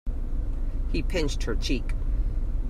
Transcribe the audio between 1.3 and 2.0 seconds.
her cheek.